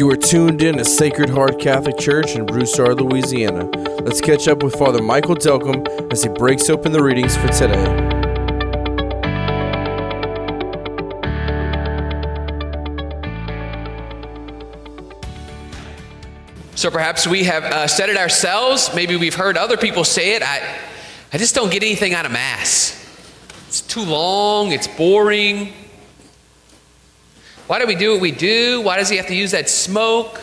[0.00, 3.66] You are tuned in to Sacred Heart Catholic Church in Broussard, Louisiana.
[4.00, 7.84] Let's catch up with Father Michael Delcambre as he breaks open the readings for today.
[16.76, 18.88] So perhaps we have uh, said it ourselves.
[18.94, 20.42] Maybe we've heard other people say it.
[20.42, 20.62] I,
[21.30, 22.96] I just don't get anything out of Mass.
[23.68, 25.74] It's too long, it's boring.
[27.70, 28.80] Why do we do what we do?
[28.80, 30.38] Why does he have to use that smoke?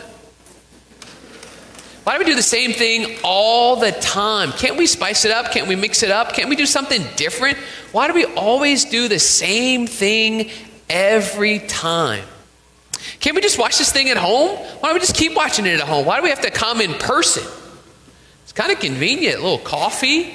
[2.04, 4.50] Why do we do the same thing all the time?
[4.52, 5.52] Can't we spice it up?
[5.52, 6.32] Can't we mix it up?
[6.32, 7.58] Can't we do something different?
[7.92, 10.50] Why do we always do the same thing
[10.88, 12.24] every time?
[13.20, 14.56] Can't we just watch this thing at home?
[14.56, 16.06] Why don't we just keep watching it at home?
[16.06, 17.44] Why do we have to come in person?
[18.44, 19.40] It's kind of convenient.
[19.40, 20.32] A little coffee,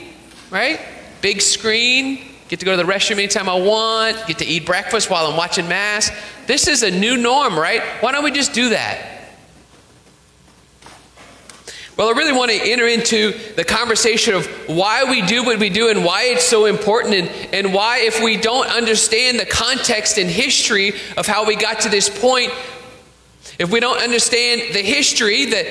[0.51, 0.79] right?
[1.23, 4.27] Big screen, Get to go to the restroom anytime I want.
[4.27, 6.11] Get to eat breakfast while I'm watching Mass.
[6.45, 7.81] This is a new norm, right?
[8.01, 9.09] Why don't we just do that?
[11.95, 15.69] Well, I really want to enter into the conversation of why we do what we
[15.69, 20.17] do and why it's so important, and, and why, if we don't understand the context
[20.17, 22.51] and history of how we got to this point,
[23.59, 25.65] if we don't understand the history that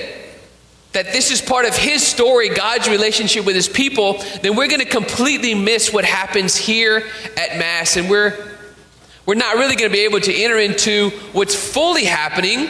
[0.92, 4.80] that this is part of his story, God's relationship with his people, then we're going
[4.80, 7.96] to completely miss what happens here at Mass.
[7.96, 8.36] And we're,
[9.24, 12.68] we're not really going to be able to enter into what's fully happening.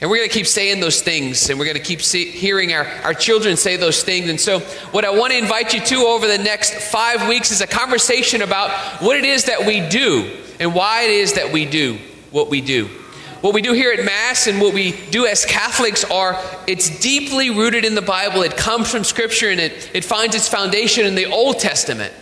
[0.00, 2.72] And we're going to keep saying those things, and we're going to keep see, hearing
[2.72, 4.30] our, our children say those things.
[4.30, 4.60] And so,
[4.92, 8.42] what I want to invite you to over the next five weeks is a conversation
[8.42, 8.70] about
[9.02, 11.98] what it is that we do and why it is that we do
[12.30, 12.88] what we do.
[13.40, 17.50] What we do here at Mass and what we do as Catholics are, it's deeply
[17.50, 18.42] rooted in the Bible.
[18.42, 22.12] It comes from Scripture and it, it finds its foundation in the Old Testament.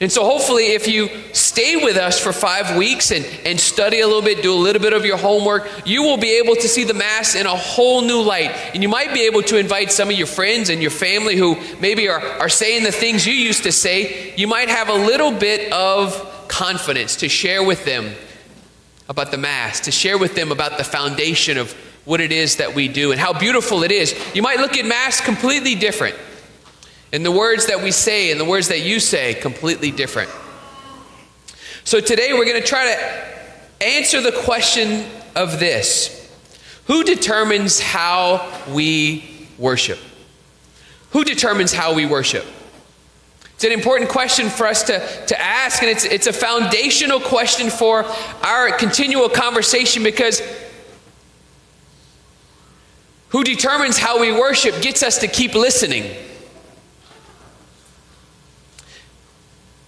[0.00, 4.06] And so, hopefully, if you stay with us for five weeks and, and study a
[4.06, 6.82] little bit, do a little bit of your homework, you will be able to see
[6.82, 8.50] the Mass in a whole new light.
[8.74, 11.56] And you might be able to invite some of your friends and your family who
[11.78, 14.34] maybe are, are saying the things you used to say.
[14.36, 18.14] You might have a little bit of confidence to share with them
[19.08, 21.72] about the Mass, to share with them about the foundation of
[22.04, 24.14] what it is that we do and how beautiful it is.
[24.34, 26.16] You might look at Mass completely different.
[27.12, 30.30] And the words that we say and the words that you say, completely different.
[31.84, 35.04] So today we're going to try to answer the question
[35.36, 36.30] of this
[36.86, 39.98] Who determines how we worship?
[41.10, 42.44] Who determines how we worship?
[43.54, 47.70] It's an important question for us to, to ask, and it's, it's a foundational question
[47.70, 48.04] for
[48.42, 50.42] our continual conversation because
[53.28, 56.16] who determines how we worship gets us to keep listening.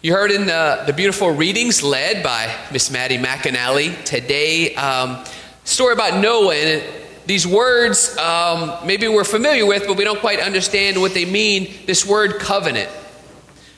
[0.02, 5.24] You heard in the, the beautiful readings led by Miss Maddie McAnally today, um,
[5.64, 6.82] story about Noah and
[7.26, 11.74] these words um, maybe we're familiar with, but we don't quite understand what they mean.
[11.86, 12.88] This word covenant.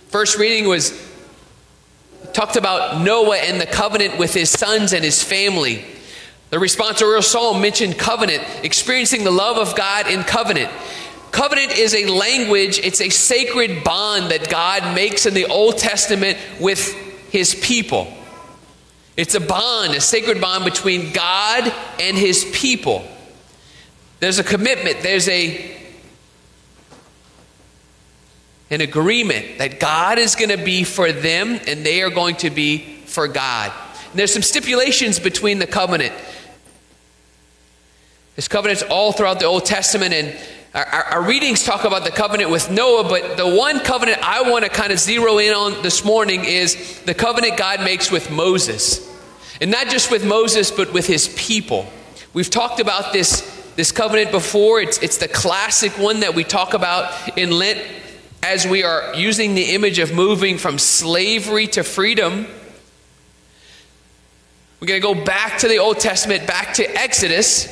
[0.08, 0.98] First reading was
[2.32, 5.84] talked about Noah and the covenant with his sons and his family.
[6.48, 10.70] The response responsorial psalm mentioned covenant, experiencing the love of God in covenant.
[11.30, 16.38] Covenant is a language, it's a sacred bond that God makes in the Old Testament
[16.58, 16.94] with
[17.30, 18.10] his people.
[19.14, 21.70] It's a bond, a sacred bond between God
[22.00, 23.06] and his people.
[24.20, 25.76] There's a commitment, there's a
[28.70, 32.50] an agreement that God is going to be for them and they are going to
[32.50, 33.72] be for God.
[34.10, 36.14] And there's some stipulations between the covenant.
[38.36, 40.38] There's covenants all throughout the Old Testament, and
[40.72, 44.48] our, our, our readings talk about the covenant with Noah, but the one covenant I
[44.48, 48.30] want to kind of zero in on this morning is the covenant God makes with
[48.30, 49.04] Moses.
[49.60, 51.86] And not just with Moses, but with his people.
[52.32, 53.40] We've talked about this,
[53.74, 54.80] this covenant before.
[54.80, 57.80] It's, it's the classic one that we talk about in Lent
[58.48, 62.46] as we are using the image of moving from slavery to freedom,
[64.80, 67.66] we're going to go back to the Old Testament, back to Exodus,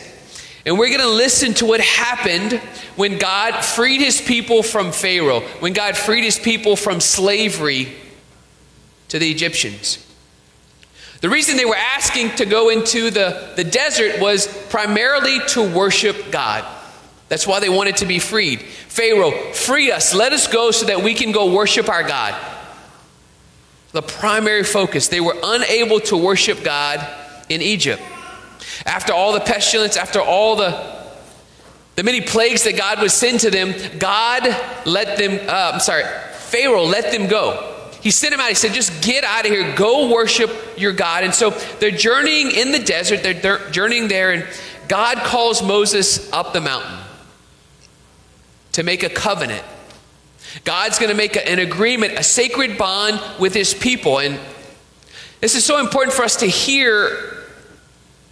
[0.66, 2.60] and we're going to listen to what happened
[2.94, 7.94] when God freed his people from Pharaoh, when God freed his people from slavery
[9.08, 10.06] to the Egyptians.
[11.22, 16.30] The reason they were asking to go into the, the desert was primarily to worship
[16.30, 16.70] God.
[17.28, 18.60] That's why they wanted to be freed.
[18.96, 20.14] Pharaoh, free us.
[20.14, 22.34] Let us go so that we can go worship our God.
[23.92, 25.08] The primary focus.
[25.08, 27.06] They were unable to worship God
[27.50, 28.02] in Egypt.
[28.86, 30.96] After all the pestilence, after all the
[31.96, 34.44] the many plagues that God would send to them, God
[34.86, 37.74] let them, uh, I'm sorry, Pharaoh let them go.
[38.02, 38.48] he sent him out.
[38.50, 39.74] He said, just get out of here.
[39.76, 41.24] Go worship your God.
[41.24, 41.50] And so
[41.80, 43.22] they're journeying in the desert.
[43.22, 44.32] They're journeying there.
[44.32, 44.46] And
[44.88, 47.05] God calls Moses up the mountain
[48.76, 49.64] to make a covenant.
[50.64, 54.18] God's going to make an agreement, a sacred bond with his people.
[54.18, 54.38] And
[55.40, 57.46] this is so important for us to hear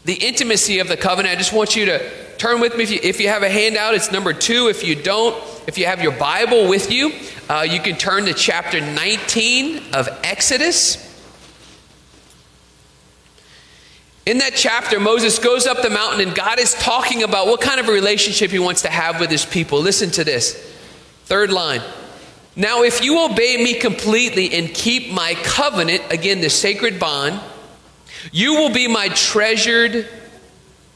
[0.05, 1.35] the intimacy of the covenant.
[1.35, 2.85] I just want you to turn with me.
[2.85, 4.69] If you, if you have a handout, it's number two.
[4.69, 5.35] If you don't,
[5.67, 7.13] if you have your Bible with you,
[7.49, 11.04] uh, you can turn to chapter 19 of Exodus.
[14.27, 17.79] In that chapter, Moses goes up the mountain and God is talking about what kind
[17.79, 19.81] of a relationship he wants to have with his people.
[19.81, 20.55] Listen to this.
[21.27, 21.83] Third line.
[22.57, 27.41] Now, if you obey me completely and keep my covenant, again, the sacred bond,
[28.33, 30.09] you will be my treasured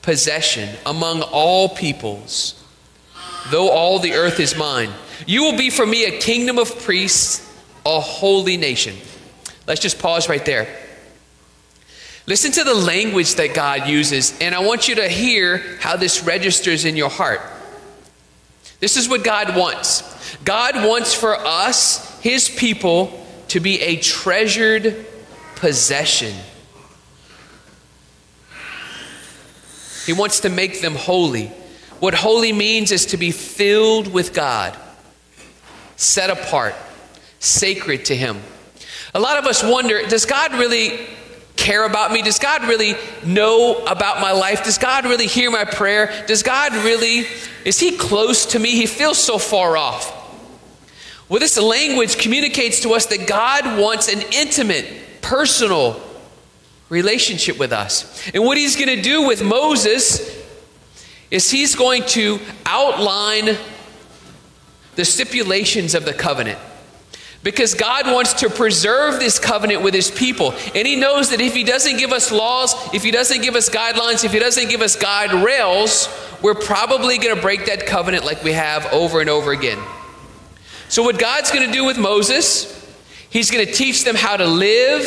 [0.00, 2.62] possession among all peoples,
[3.50, 4.90] though all the earth is mine.
[5.26, 7.44] You will be for me a kingdom of priests,
[7.84, 8.96] a holy nation.
[9.66, 10.87] Let's just pause right there.
[12.28, 16.22] Listen to the language that God uses, and I want you to hear how this
[16.22, 17.40] registers in your heart.
[18.80, 20.36] This is what God wants.
[20.44, 25.06] God wants for us, His people, to be a treasured
[25.54, 26.34] possession.
[30.04, 31.46] He wants to make them holy.
[31.98, 34.76] What holy means is to be filled with God,
[35.96, 36.74] set apart,
[37.40, 38.42] sacred to Him.
[39.14, 41.08] A lot of us wonder does God really
[41.68, 42.22] care about me?
[42.22, 42.94] Does God really
[43.26, 44.64] know about my life?
[44.64, 46.24] Does God really hear my prayer?
[46.26, 47.26] Does God really,
[47.66, 48.70] is He close to me?
[48.70, 50.14] He feels so far off.
[51.28, 56.00] Well, this language communicates to us that God wants an intimate, personal
[56.88, 58.26] relationship with us.
[58.32, 60.42] And what He's going to do with Moses
[61.30, 63.58] is He's going to outline
[64.96, 66.58] the stipulations of the covenant.
[67.42, 70.52] Because God wants to preserve this covenant with his people.
[70.74, 73.70] And he knows that if he doesn't give us laws, if he doesn't give us
[73.70, 76.08] guidelines, if he doesn't give us guide rails,
[76.42, 79.78] we're probably going to break that covenant like we have over and over again.
[80.88, 82.74] So, what God's going to do with Moses,
[83.30, 85.04] he's going to teach them how to live,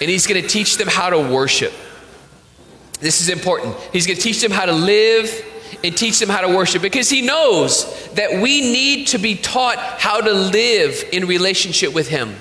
[0.00, 1.72] and he's going to teach them how to worship.
[3.00, 3.74] This is important.
[3.92, 5.46] He's going to teach them how to live
[5.82, 9.78] and teach them how to worship because he knows that we need to be taught
[9.78, 12.34] how to live in relationship with him.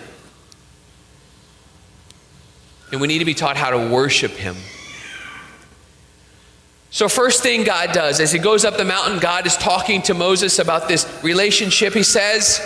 [2.92, 4.56] And we need to be taught how to worship him.
[6.92, 10.16] So, first thing God does, as he goes up the mountain, God is talking to
[10.16, 11.94] Moses about this relationship.
[11.94, 12.60] He says,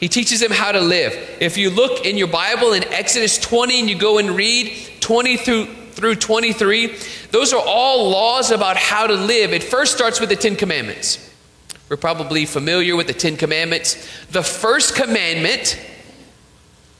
[0.00, 1.14] He teaches him how to live.
[1.40, 5.36] If you look in your Bible in Exodus 20 and you go and read 20
[5.38, 6.96] through through 23,
[7.30, 9.52] those are all laws about how to live.
[9.52, 11.30] It first starts with the Ten Commandments.
[11.88, 13.94] We're probably familiar with the Ten Commandments.
[14.30, 15.80] The first commandment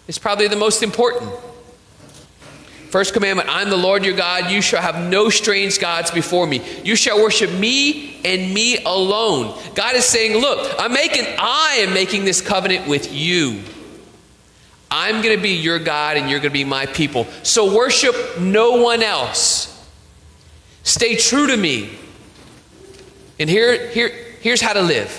[0.06, 1.30] is probably the most important.
[2.90, 4.52] First commandment I'm the Lord your God.
[4.52, 6.62] You shall have no strange gods before me.
[6.84, 9.58] You shall worship me and me alone.
[9.74, 13.62] God is saying, Look, I'm making, I am making this covenant with you.
[14.96, 17.26] I'm going to be your God and you're going to be my people.
[17.42, 19.70] So worship no one else.
[20.84, 21.98] Stay true to me.
[23.40, 24.10] And here, here,
[24.40, 25.10] here's how to live.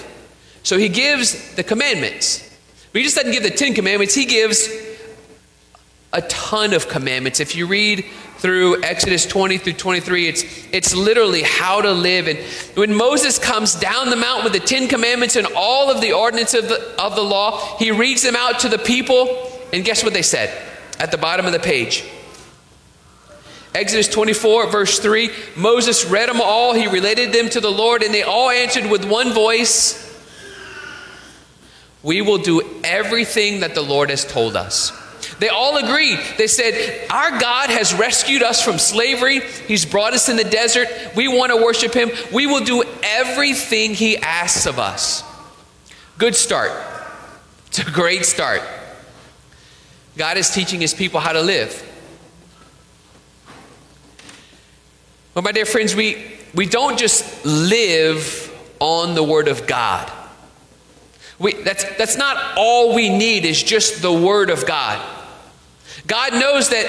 [0.63, 2.42] So he gives the commandments.
[2.94, 4.69] But he just doesn't give the Ten Commandments, he gives
[6.13, 7.42] a ton of commandments.
[7.42, 8.06] If you read
[8.38, 12.29] through Exodus 20 through 23, it's, it's literally how to live.
[12.29, 12.39] And
[12.77, 16.63] when Moses comes down the mountain with the Ten Commandments and all of the ordinances
[16.63, 19.45] of the, of the law, he reads them out to the people.
[19.74, 20.50] And guess what they said
[21.00, 22.03] at the bottom of the page?
[23.75, 26.74] Exodus 24, verse 3 Moses read them all.
[26.74, 30.01] He related them to the Lord, and they all answered with one voice
[32.01, 34.93] We will do everything that the Lord has told us.
[35.39, 36.19] They all agreed.
[36.38, 39.41] They said, Our God has rescued us from slavery.
[39.41, 40.88] He's brought us in the desert.
[41.15, 42.12] We want to worship Him.
[42.34, 45.24] We will do everything He asks of us.
[46.17, 46.72] Good start.
[47.67, 48.62] It's a great start.
[50.17, 51.81] God is teaching his people how to live.
[55.34, 60.10] Well, my dear friends, we, we don't just live on the Word of God.
[61.38, 65.05] We, that's, that's not all we need, is just the Word of God.
[66.07, 66.88] God knows that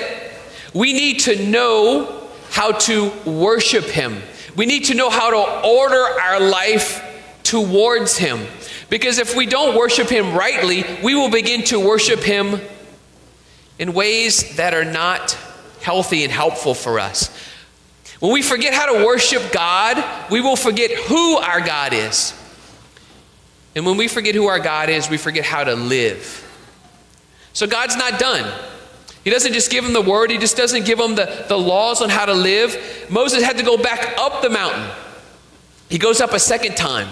[0.73, 4.23] we need to know how to worship Him.
[4.55, 7.03] We need to know how to order our life
[7.43, 8.47] towards Him.
[8.89, 12.61] Because if we don't worship Him rightly, we will begin to worship Him
[13.79, 15.33] in ways that are not
[15.81, 17.31] healthy and helpful for us.
[18.21, 22.35] When we forget how to worship God, we will forget who our God is.
[23.75, 26.43] And when we forget who our God is, we forget how to live.
[27.53, 28.51] So God's not done.
[29.23, 32.01] He doesn't just give them the word, he just doesn't give them the, the laws
[32.01, 33.07] on how to live.
[33.11, 34.89] Moses had to go back up the mountain.
[35.89, 37.09] He goes up a second time.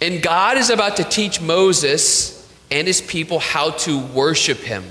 [0.00, 4.84] And God is about to teach Moses and his people how to worship him.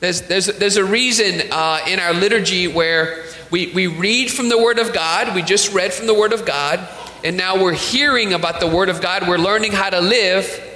[0.00, 4.56] There's, there's, there's a reason uh, in our liturgy where we, we read from the
[4.56, 6.88] Word of God, we just read from the Word of God,
[7.22, 10.66] and now we're hearing about the Word of God, we're learning how to live.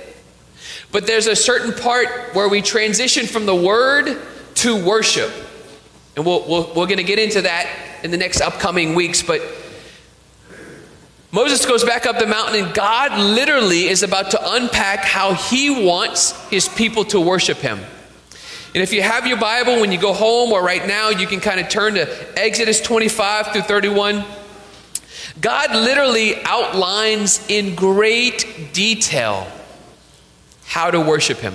[0.92, 4.20] But there's a certain part where we transition from the Word
[4.56, 5.32] to worship.
[6.16, 7.66] And we'll, we'll, we're going to get into that
[8.02, 9.22] in the next upcoming weeks.
[9.22, 9.40] But
[11.32, 15.84] Moses goes back up the mountain, and God literally is about to unpack how he
[15.84, 17.80] wants his people to worship him.
[18.74, 21.40] And if you have your Bible, when you go home or right now, you can
[21.40, 24.24] kind of turn to Exodus 25 through 31.
[25.40, 29.46] God literally outlines in great detail
[30.66, 31.54] how to worship him.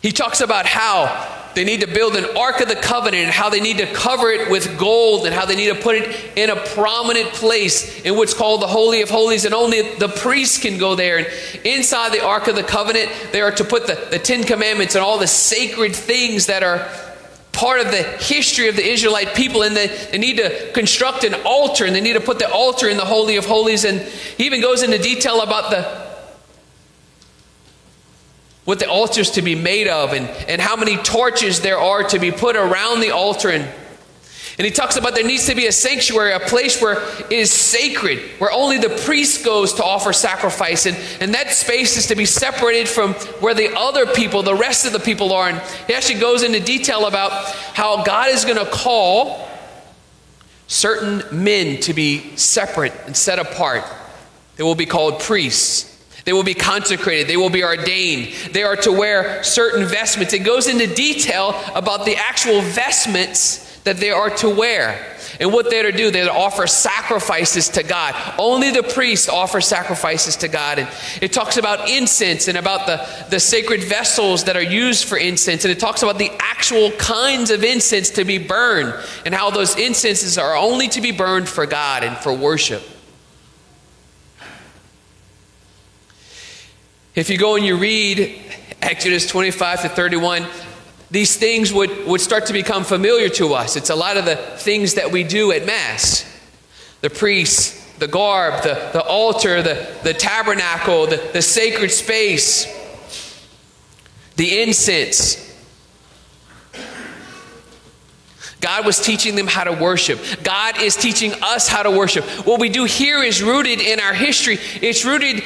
[0.00, 3.48] He talks about how they need to build an ark of the covenant and how
[3.48, 6.50] they need to cover it with gold and how they need to put it in
[6.50, 10.76] a prominent place in what's called the Holy of Holies, and only the priests can
[10.76, 11.16] go there.
[11.16, 11.26] And
[11.64, 15.02] inside the ark of the covenant, they are to put the, the Ten Commandments and
[15.02, 16.86] all the sacred things that are
[17.52, 21.32] part of the history of the Israelite people, and they, they need to construct an
[21.46, 23.86] altar, and they need to put the altar in the Holy of Holies.
[23.86, 26.05] And he even goes into detail about the
[28.66, 32.18] what the altar's to be made of and, and how many torches there are to
[32.18, 33.48] be put around the altar.
[33.48, 33.62] And,
[34.58, 37.52] and he talks about there needs to be a sanctuary, a place where it is
[37.52, 40.84] sacred, where only the priest goes to offer sacrifice.
[40.84, 44.84] And, and that space is to be separated from where the other people, the rest
[44.84, 45.48] of the people are.
[45.48, 47.30] And he actually goes into detail about
[47.74, 49.48] how God is going to call
[50.66, 53.84] certain men to be separate and set apart.
[54.56, 55.95] They will be called priests.
[56.26, 57.28] They will be consecrated.
[57.28, 58.34] They will be ordained.
[58.50, 60.34] They are to wear certain vestments.
[60.34, 65.06] It goes into detail about the actual vestments that they are to wear.
[65.38, 68.16] And what they're to do, they're to offer sacrifices to God.
[68.38, 70.80] Only the priest offers sacrifices to God.
[70.80, 70.88] And
[71.22, 75.64] it talks about incense and about the, the sacred vessels that are used for incense.
[75.64, 79.78] And it talks about the actual kinds of incense to be burned and how those
[79.78, 82.82] incenses are only to be burned for God and for worship.
[87.16, 88.42] If you go and you read
[88.82, 90.44] Exodus 25 to 31,
[91.10, 93.74] these things would, would start to become familiar to us.
[93.74, 96.30] It's a lot of the things that we do at Mass
[97.00, 102.66] the priests, the garb, the, the altar, the, the tabernacle, the, the sacred space,
[104.36, 105.42] the incense.
[108.60, 110.18] God was teaching them how to worship.
[110.42, 112.24] God is teaching us how to worship.
[112.46, 114.58] What we do here is rooted in our history.
[114.82, 115.42] It's rooted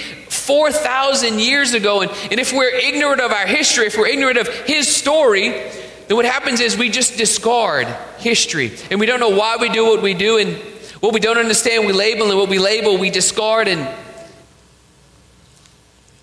[0.50, 2.00] 4,000 years ago.
[2.00, 6.16] And, and if we're ignorant of our history, if we're ignorant of His story, then
[6.16, 7.86] what happens is we just discard
[8.18, 8.72] history.
[8.90, 10.38] And we don't know why we do what we do.
[10.38, 10.56] And
[10.98, 12.28] what we don't understand, we label.
[12.30, 13.68] And what we label, we discard.
[13.68, 13.86] And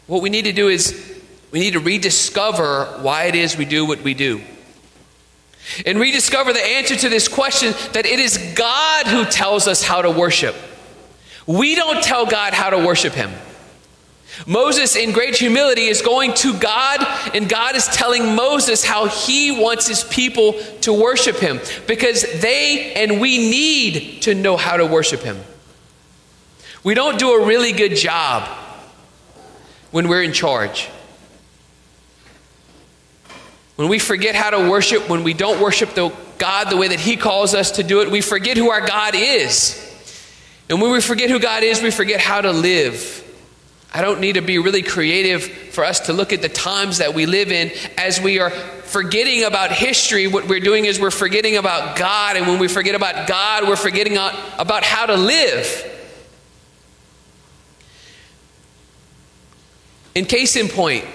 [0.08, 3.86] what we need to do is we need to rediscover why it is we do
[3.86, 4.42] what we do
[5.86, 10.02] and rediscover the answer to this question that it is God who tells us how
[10.02, 10.56] to worship.
[11.46, 13.32] We don't tell God how to worship Him.
[14.46, 19.52] Moses, in great humility, is going to God, and God is telling Moses how he
[19.52, 24.86] wants his people to worship him because they and we need to know how to
[24.86, 25.38] worship him.
[26.84, 28.48] We don't do a really good job
[29.92, 30.90] when we're in charge.
[33.76, 37.00] When we forget how to worship, when we don't worship the God the way that
[37.00, 39.84] He calls us to do it, we forget who our God is.
[40.70, 43.24] And when we forget who God is, we forget how to live.
[43.94, 47.14] I don't need to be really creative for us to look at the times that
[47.14, 50.28] we live in as we are forgetting about history.
[50.28, 52.36] What we're doing is we're forgetting about God.
[52.36, 55.94] And when we forget about God, we're forgetting about how to live.
[60.16, 61.06] In case in point,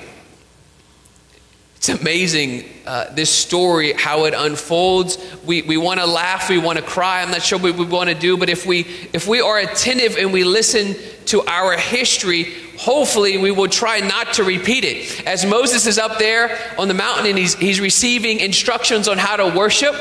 [1.83, 5.19] it's amazing, uh, this story, how it unfolds.
[5.45, 7.23] We, we want to laugh, we want to cry.
[7.23, 10.17] I'm not sure what we want to do, but if we, if we are attentive
[10.17, 10.95] and we listen
[11.27, 15.27] to our history, hopefully we will try not to repeat it.
[15.27, 19.35] As Moses is up there on the mountain and he's, he's receiving instructions on how
[19.35, 19.97] to worship,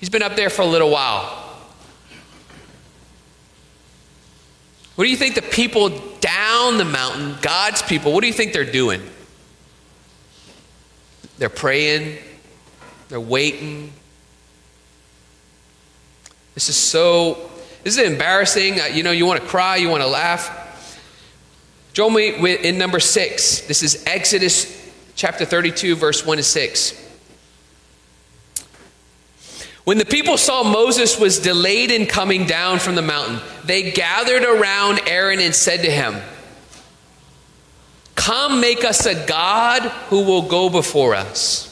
[0.00, 1.24] he's been up there for a little while.
[4.96, 8.52] What do you think the people down the mountain, God's people, what do you think
[8.52, 9.00] they're doing?
[11.38, 12.18] They're praying,
[13.08, 13.92] they're waiting.
[16.54, 17.50] This is so,
[17.84, 18.80] this is embarrassing.
[18.80, 20.62] Uh, you know, you want to cry, you want to laugh.
[21.92, 23.60] Join me in number six.
[23.62, 27.02] This is Exodus chapter 32, verse 1 to 6.
[29.84, 34.42] When the people saw Moses was delayed in coming down from the mountain, they gathered
[34.42, 36.16] around Aaron and said to him,
[38.26, 41.62] Come, make us a God who will go before us.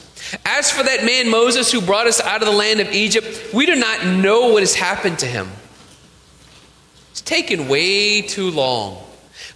[0.45, 3.65] As for that man Moses who brought us out of the land of Egypt, we
[3.65, 5.49] do not know what has happened to him.
[7.11, 9.03] It's taken way too long.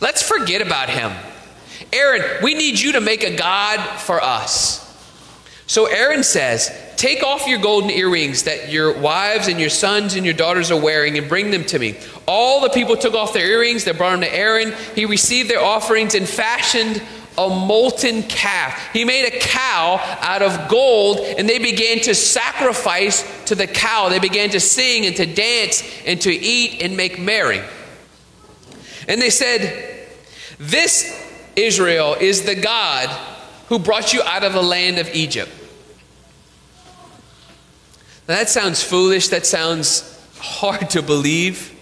[0.01, 1.13] Let's forget about him.
[1.93, 4.85] Aaron, we need you to make a God for us.
[5.67, 10.25] So Aaron says, Take off your golden earrings that your wives and your sons and
[10.25, 11.97] your daughters are wearing and bring them to me.
[12.27, 14.73] All the people took off their earrings, they brought them to Aaron.
[14.95, 17.01] He received their offerings and fashioned
[17.37, 18.91] a molten calf.
[18.91, 24.09] He made a cow out of gold, and they began to sacrifice to the cow.
[24.09, 27.61] They began to sing and to dance and to eat and make merry.
[29.07, 30.05] And they said,
[30.57, 31.17] This
[31.55, 33.07] Israel is the God
[33.69, 35.49] who brought you out of the land of Egypt.
[38.29, 39.29] Now, that sounds foolish.
[39.29, 40.05] That sounds
[40.37, 41.75] hard to believe.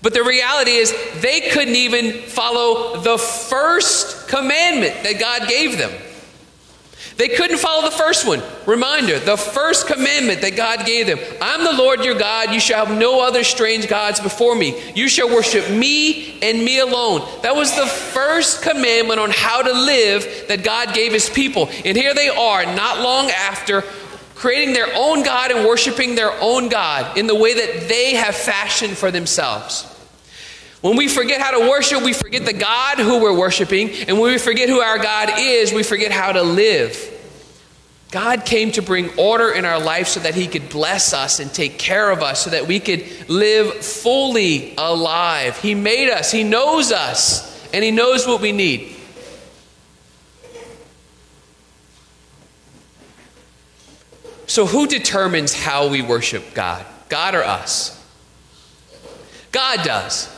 [0.00, 5.90] But the reality is, they couldn't even follow the first commandment that God gave them.
[7.16, 8.42] They couldn't follow the first one.
[8.66, 12.52] Reminder the first commandment that God gave them I'm the Lord your God.
[12.52, 14.80] You shall have no other strange gods before me.
[14.94, 17.26] You shall worship me and me alone.
[17.42, 21.68] That was the first commandment on how to live that God gave his people.
[21.84, 23.82] And here they are, not long after,
[24.34, 28.34] creating their own God and worshiping their own God in the way that they have
[28.34, 29.93] fashioned for themselves.
[30.84, 33.88] When we forget how to worship, we forget the God who we're worshiping.
[34.06, 37.10] And when we forget who our God is, we forget how to live.
[38.10, 41.50] God came to bring order in our life so that He could bless us and
[41.50, 45.56] take care of us, so that we could live fully alive.
[45.56, 48.94] He made us, He knows us, and He knows what we need.
[54.46, 56.84] So, who determines how we worship God?
[57.08, 57.98] God or us?
[59.50, 60.33] God does.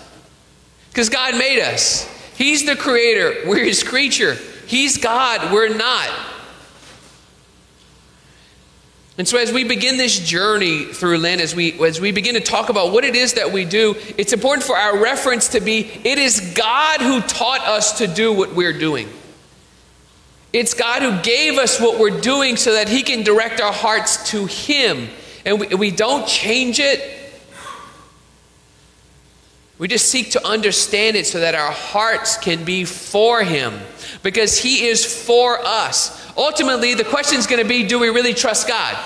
[0.96, 2.09] Because God made us.
[2.38, 4.32] He's the creator, we're His creature.
[4.66, 6.09] He's God, we're not.
[9.18, 12.40] And so, as we begin this journey through Lent, as we, as we begin to
[12.40, 15.80] talk about what it is that we do, it's important for our reference to be
[15.80, 19.11] it is God who taught us to do what we're doing.
[20.54, 24.30] It's God who gave us what we're doing so that He can direct our hearts
[24.30, 25.11] to Him.
[25.44, 27.15] And we, we don't change it,
[29.78, 33.78] we just seek to understand it so that our hearts can be for Him
[34.22, 36.22] because He is for us.
[36.36, 38.96] Ultimately, the question is going to be do we really trust God?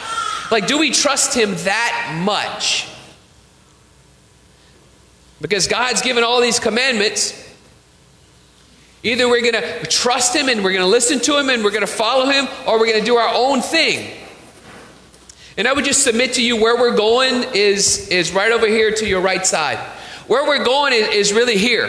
[0.51, 2.89] Like, do we trust Him that much?
[5.41, 7.37] Because God's given all these commandments.
[9.03, 11.71] Either we're going to trust Him and we're going to listen to Him and we're
[11.71, 14.17] going to follow Him, or we're going to do our own thing.
[15.57, 18.93] And I would just submit to you where we're going is, is right over here
[18.93, 19.79] to your right side.
[20.31, 21.89] Where we're going is, is really here.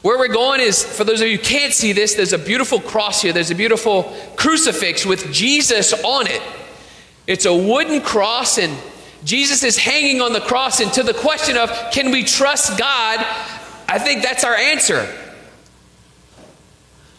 [0.00, 2.80] Where we're going is, for those of you who can't see this, there's a beautiful
[2.80, 3.34] cross here.
[3.34, 4.04] There's a beautiful
[4.36, 6.40] crucifix with Jesus on it.
[7.26, 8.74] It's a wooden cross, and
[9.22, 10.80] Jesus is hanging on the cross.
[10.80, 13.18] And to the question of, can we trust God?
[13.86, 15.06] I think that's our answer.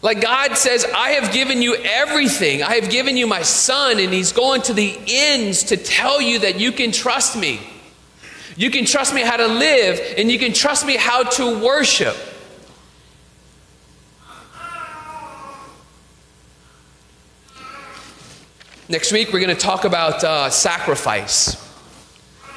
[0.02, 2.64] Like God says, I have given you everything.
[2.64, 6.40] I have given you my son, and he's going to the ends to tell you
[6.40, 7.60] that you can trust me.
[8.60, 12.14] You can trust me how to live, and you can trust me how to worship.
[18.86, 21.56] Next week, we're going to talk about uh, sacrifice.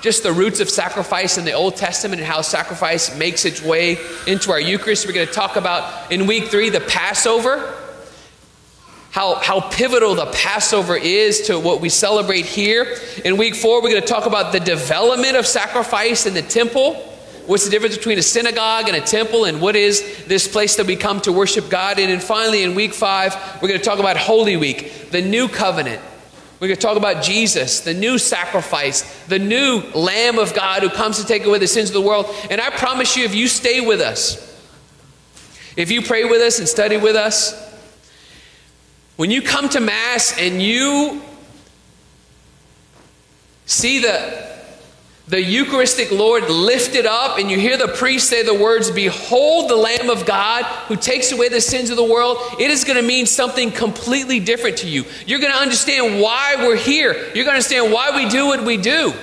[0.02, 3.98] Just the roots of sacrifice in the Old Testament and how sacrifice makes its way
[4.28, 5.08] into our Eucharist.
[5.08, 7.82] We're going to talk about in week three the Passover
[9.14, 12.98] how, how pivotal the Passover is to what we celebrate here.
[13.24, 16.96] In week four, we're going to talk about the development of sacrifice in the temple.
[17.46, 20.88] What's the difference between a synagogue and a temple, and what is this place that
[20.88, 22.10] we come to worship God in?
[22.10, 26.02] And finally, in week five, we're going to talk about Holy Week, the new covenant.
[26.60, 30.90] We're going to talk about Jesus, the new sacrifice, the new Lamb of God who
[30.90, 32.34] comes to take away the sins of the world.
[32.50, 34.40] And I promise you, if you stay with us,
[35.78, 37.73] if you pray with us and study with us,
[39.24, 41.22] when you come to Mass and you
[43.66, 44.52] see the,
[45.30, 49.78] the Eucharistic Lord lifted up, and you hear the priest say the words, Behold the
[49.78, 53.02] Lamb of God who takes away the sins of the world, it is going to
[53.02, 55.06] mean something completely different to you.
[55.26, 57.14] You're going to understand why we're here.
[57.14, 59.14] You're going to understand why we do what we do.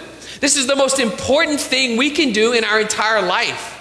[0.41, 3.79] This is the most important thing we can do in our entire life.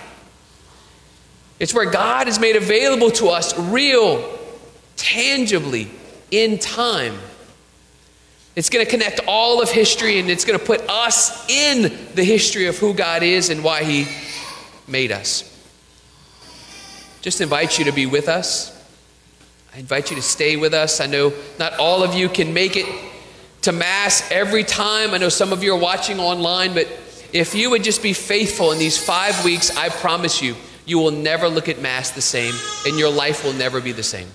[1.62, 4.38] It's where God is made available to us, real,
[4.97, 5.89] tangibly,
[6.31, 7.17] in time.
[8.55, 11.83] It's going to connect all of history and it's going to put us in
[12.15, 14.07] the history of who God is and why He
[14.87, 15.45] made us.
[17.21, 18.75] Just invite you to be with us.
[19.73, 20.99] I invite you to stay with us.
[20.99, 22.85] I know not all of you can make it
[23.61, 25.13] to Mass every time.
[25.13, 26.87] I know some of you are watching online, but
[27.31, 31.11] if you would just be faithful in these five weeks, I promise you, you will
[31.11, 32.53] never look at Mass the same,
[32.85, 34.27] and your life will never be the same.